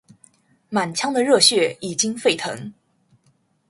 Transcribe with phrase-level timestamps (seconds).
[0.69, 2.73] 满腔的热血已经沸腾，